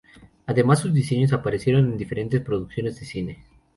[0.47, 3.43] Además sus diseños aparecieron en diferentes producciones de cine.